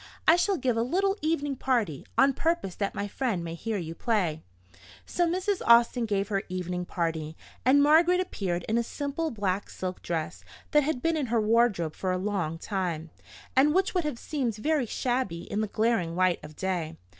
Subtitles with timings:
[0.27, 3.93] I shall give a little evening party, on purpose that my friend may hear you
[3.93, 4.41] play."
[5.05, 5.61] So Mrs.
[5.63, 10.81] Austin gave her evening party, and Margaret appeared in a simple black silk dress that
[10.81, 13.11] had been in her wardrobe for a long time,
[13.55, 16.95] and which would have seemed very shabby in the glaring light of day.